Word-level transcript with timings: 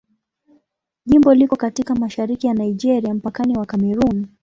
Jimbo 1.05 1.33
liko 1.33 1.55
katika 1.55 1.95
mashariki 1.95 2.47
ya 2.47 2.53
Nigeria, 2.53 3.13
mpakani 3.13 3.57
wa 3.57 3.65
Kamerun. 3.65 4.27